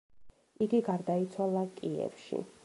იგი 0.67 0.79
გარდაიცვალა 0.87 1.63
კიევში. 1.77 2.43